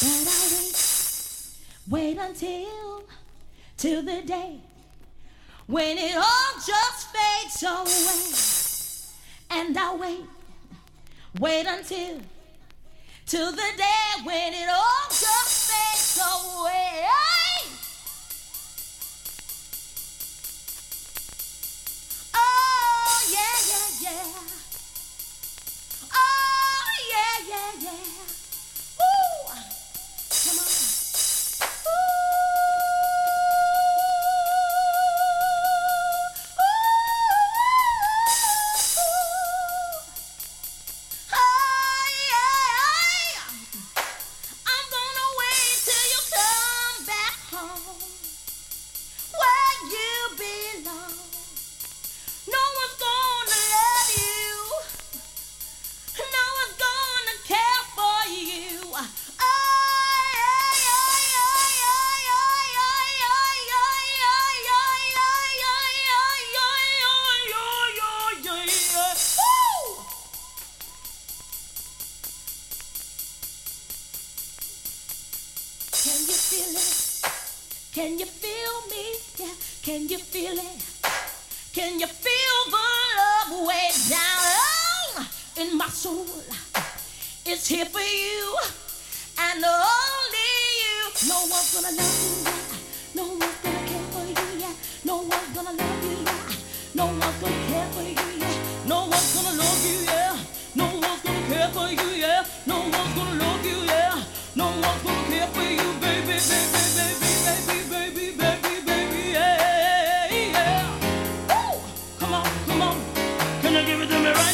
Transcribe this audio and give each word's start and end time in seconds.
But 0.00 0.08
I 0.08 0.48
wait, 0.56 2.16
wait 2.16 2.16
until, 2.16 3.02
till 3.76 4.02
the 4.02 4.22
day 4.22 4.60
when 5.66 5.98
it 5.98 6.16
all 6.16 6.54
just 6.54 7.08
fades 7.14 7.62
away. 7.62 9.58
And 9.58 9.76
I 9.76 9.94
wait, 9.96 10.24
wait 11.38 11.66
until, 11.66 12.18
till 13.26 13.52
the 13.52 13.72
day 13.76 14.24
when 14.24 14.54
it 14.54 14.68
all 14.70 15.06
just 15.10 15.70
fades 15.70 16.18
away. 16.18 17.06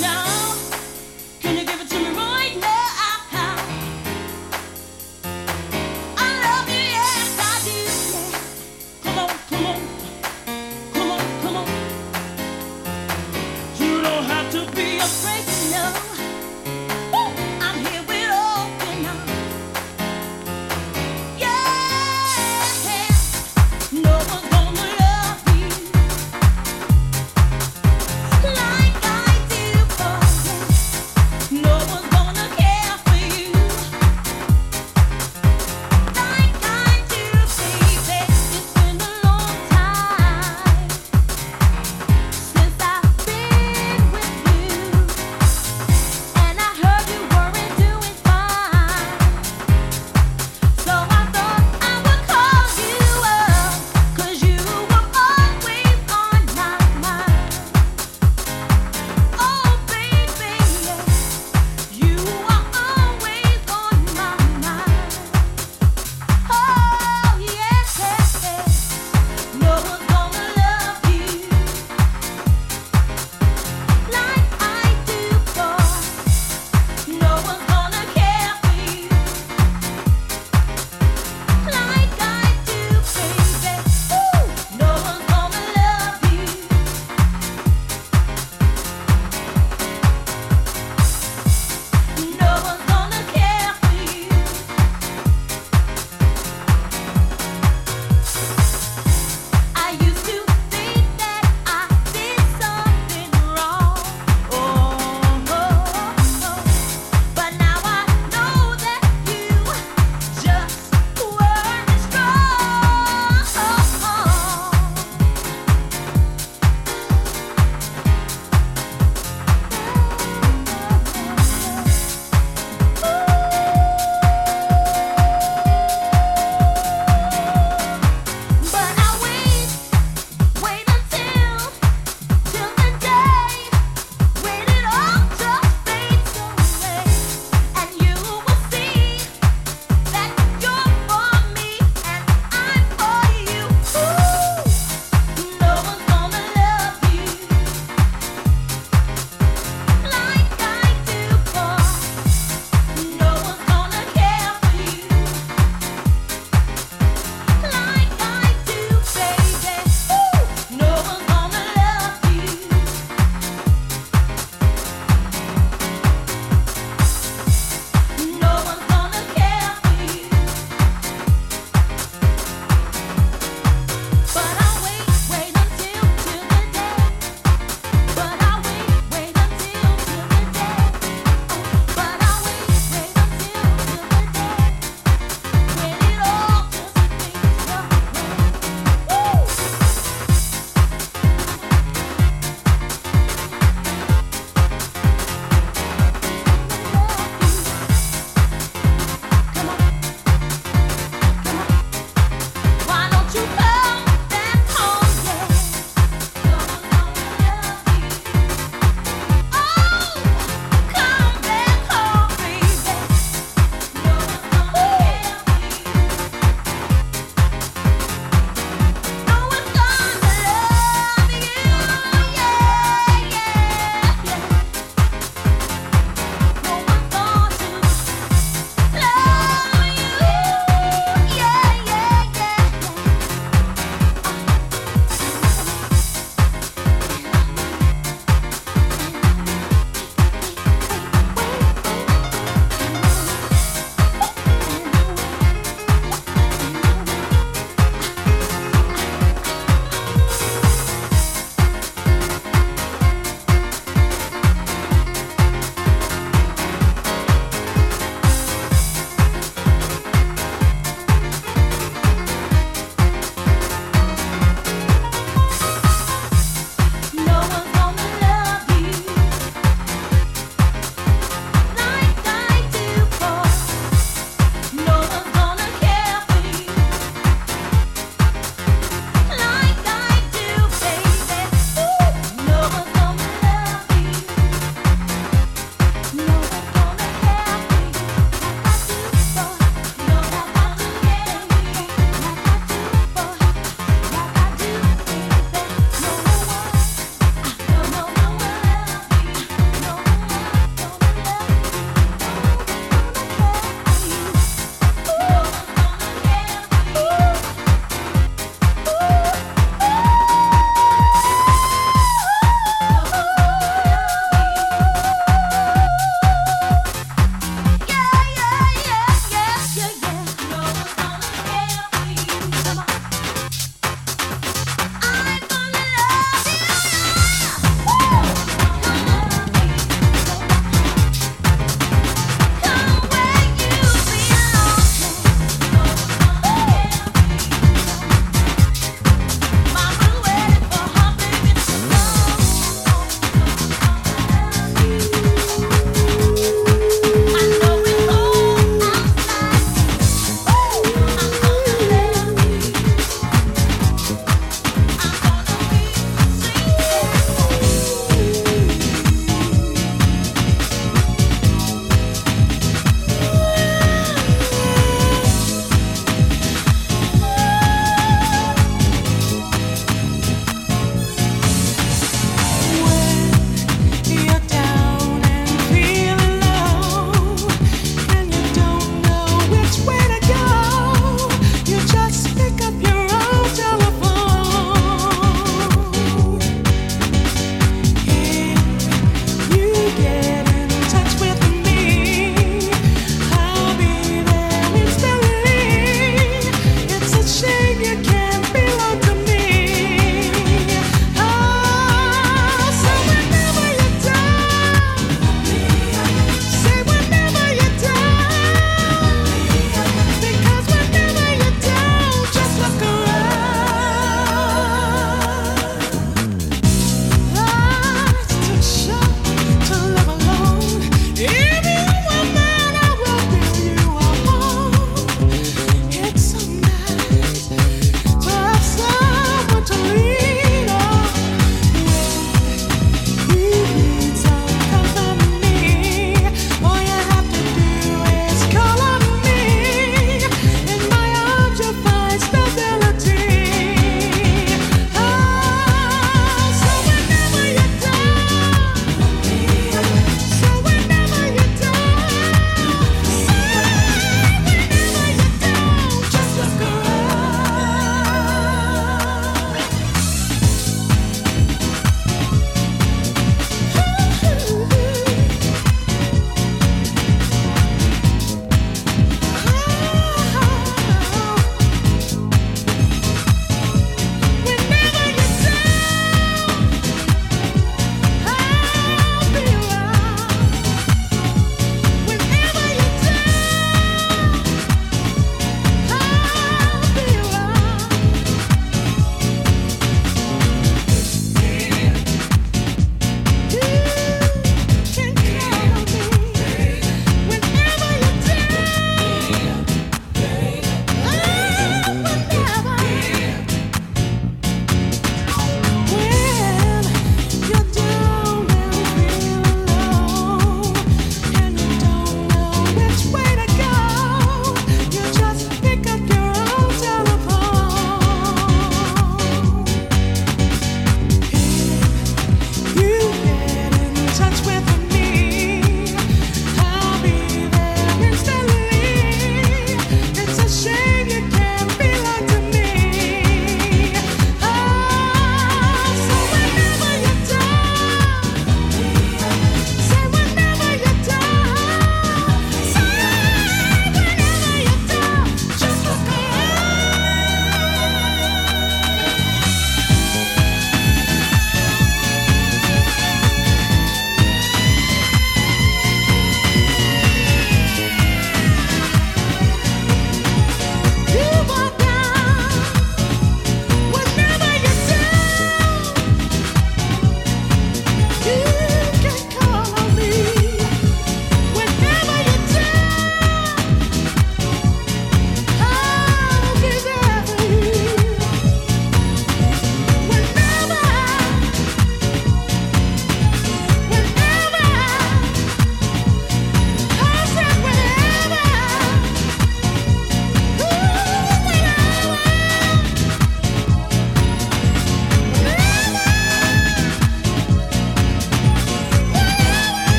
now. 0.00 0.31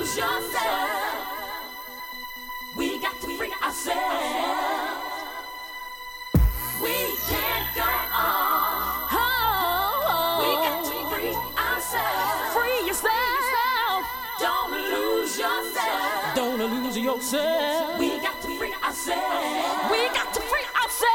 lose 0.00 0.16
yourself. 0.16 0.90
We 2.74 2.98
got 3.00 3.20
to 3.20 3.36
free 3.36 3.52
ourselves. 3.62 3.96
We 6.82 6.96
can't 7.28 7.68
go 7.76 7.82
on. 7.82 9.08
Oh, 9.12 10.40
we 10.40 10.50
got 10.64 10.84
to 10.88 10.96
free 11.10 11.36
ourselves. 11.68 12.54
Free 12.56 12.80
yourself. 12.88 14.06
Don't 14.38 14.72
lose 14.72 15.38
yourself. 15.38 16.34
Don't 16.34 16.58
lose 16.58 16.96
yourself. 16.96 17.98
We 17.98 18.20
got 18.20 18.40
to 18.40 18.48
free 18.56 18.72
ourselves. 18.82 19.90
We 19.90 20.08
got 20.16 20.32
to 20.32 20.40
free 20.40 20.66
ourselves. 20.82 21.10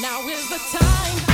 Now 0.00 0.20
is 0.28 0.48
the 0.48 0.78
time. 0.78 1.25